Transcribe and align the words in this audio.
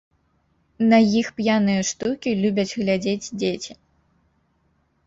На 0.93 0.99
іх 1.19 1.27
п'яныя 1.41 1.81
штукі 1.91 2.35
любяць 2.41 2.69
глядзець 2.81 3.31
дзеці. 3.39 3.73